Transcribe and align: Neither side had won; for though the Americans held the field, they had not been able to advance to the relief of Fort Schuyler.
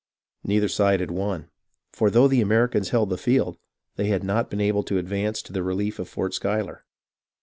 Neither 0.43 0.67
side 0.67 0.99
had 0.99 1.11
won; 1.11 1.51
for 1.93 2.09
though 2.09 2.27
the 2.27 2.41
Americans 2.41 2.89
held 2.89 3.11
the 3.11 3.19
field, 3.19 3.59
they 3.97 4.07
had 4.07 4.23
not 4.23 4.49
been 4.49 4.59
able 4.59 4.81
to 4.85 4.97
advance 4.97 5.43
to 5.43 5.53
the 5.53 5.61
relief 5.61 5.99
of 5.99 6.09
Fort 6.09 6.33
Schuyler. 6.33 6.85